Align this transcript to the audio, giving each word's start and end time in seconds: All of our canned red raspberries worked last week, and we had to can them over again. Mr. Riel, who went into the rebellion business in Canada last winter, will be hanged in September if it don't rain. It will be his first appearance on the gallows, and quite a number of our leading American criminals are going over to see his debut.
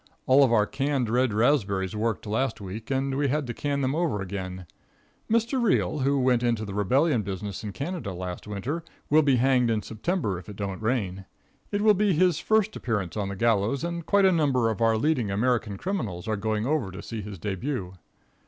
All 0.25 0.43
of 0.43 0.51
our 0.51 0.65
canned 0.65 1.11
red 1.11 1.31
raspberries 1.31 1.95
worked 1.95 2.25
last 2.25 2.59
week, 2.59 2.89
and 2.89 3.15
we 3.15 3.27
had 3.27 3.45
to 3.45 3.53
can 3.53 3.81
them 3.81 3.93
over 3.93 4.19
again. 4.19 4.65
Mr. 5.29 5.61
Riel, 5.61 5.99
who 5.99 6.19
went 6.19 6.41
into 6.41 6.65
the 6.65 6.73
rebellion 6.73 7.21
business 7.21 7.63
in 7.63 7.71
Canada 7.71 8.11
last 8.11 8.47
winter, 8.47 8.83
will 9.11 9.21
be 9.21 9.35
hanged 9.35 9.69
in 9.69 9.83
September 9.83 10.39
if 10.39 10.49
it 10.49 10.55
don't 10.55 10.81
rain. 10.81 11.25
It 11.71 11.81
will 11.83 11.93
be 11.93 12.13
his 12.13 12.39
first 12.39 12.75
appearance 12.75 13.15
on 13.15 13.29
the 13.29 13.35
gallows, 13.35 13.83
and 13.83 14.03
quite 14.03 14.25
a 14.25 14.31
number 14.31 14.71
of 14.71 14.81
our 14.81 14.97
leading 14.97 15.29
American 15.29 15.77
criminals 15.77 16.27
are 16.27 16.35
going 16.35 16.65
over 16.65 16.89
to 16.89 17.03
see 17.03 17.21
his 17.21 17.37
debut. 17.37 17.93